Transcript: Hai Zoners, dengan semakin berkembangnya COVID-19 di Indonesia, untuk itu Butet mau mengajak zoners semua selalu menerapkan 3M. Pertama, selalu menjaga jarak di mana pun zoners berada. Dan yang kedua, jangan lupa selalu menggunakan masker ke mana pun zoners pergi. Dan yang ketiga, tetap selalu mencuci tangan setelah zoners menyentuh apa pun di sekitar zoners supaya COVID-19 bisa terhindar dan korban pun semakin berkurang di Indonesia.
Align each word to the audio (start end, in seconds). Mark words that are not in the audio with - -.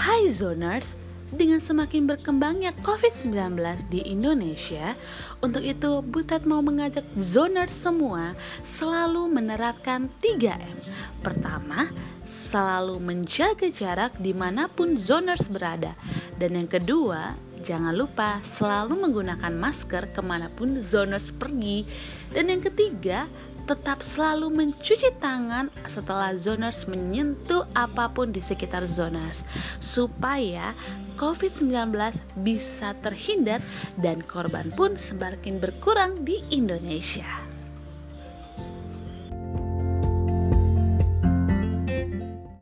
Hai 0.00 0.32
Zoners, 0.32 0.96
dengan 1.28 1.60
semakin 1.60 2.08
berkembangnya 2.08 2.72
COVID-19 2.80 3.60
di 3.92 4.00
Indonesia, 4.08 4.96
untuk 5.44 5.60
itu 5.60 6.00
Butet 6.00 6.48
mau 6.48 6.64
mengajak 6.64 7.04
zoners 7.20 7.68
semua 7.68 8.32
selalu 8.64 9.28
menerapkan 9.28 10.08
3M. 10.24 10.80
Pertama, 11.20 11.92
selalu 12.24 12.96
menjaga 12.96 13.68
jarak 13.68 14.16
di 14.16 14.32
mana 14.32 14.72
pun 14.72 14.96
zoners 14.96 15.52
berada. 15.52 15.92
Dan 16.40 16.56
yang 16.56 16.72
kedua, 16.72 17.36
jangan 17.60 17.92
lupa 17.92 18.40
selalu 18.40 19.04
menggunakan 19.04 19.52
masker 19.52 20.16
ke 20.16 20.24
mana 20.24 20.48
pun 20.48 20.80
zoners 20.80 21.28
pergi. 21.28 21.84
Dan 22.32 22.48
yang 22.48 22.64
ketiga, 22.64 23.28
tetap 23.66 24.00
selalu 24.04 24.48
mencuci 24.52 25.12
tangan 25.18 25.72
setelah 25.88 26.32
zoners 26.36 26.86
menyentuh 26.86 27.66
apa 27.76 28.08
pun 28.12 28.30
di 28.30 28.40
sekitar 28.40 28.86
zoners 28.86 29.42
supaya 29.82 30.72
COVID-19 31.20 31.92
bisa 32.40 32.96
terhindar 33.04 33.60
dan 34.00 34.24
korban 34.24 34.72
pun 34.72 34.96
semakin 34.96 35.60
berkurang 35.60 36.24
di 36.24 36.40
Indonesia. 36.48 37.49